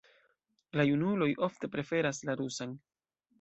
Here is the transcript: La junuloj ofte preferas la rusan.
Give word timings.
La 0.79 0.85
junuloj 0.87 1.27
ofte 1.49 1.69
preferas 1.77 2.23
la 2.31 2.37
rusan. 2.41 2.75